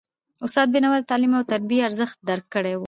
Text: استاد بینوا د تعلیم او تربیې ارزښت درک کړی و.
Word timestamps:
استاد 0.45 0.67
بینوا 0.73 0.97
د 1.01 1.05
تعلیم 1.11 1.31
او 1.37 1.43
تربیې 1.51 1.85
ارزښت 1.87 2.17
درک 2.29 2.45
کړی 2.55 2.73
و. 2.75 2.79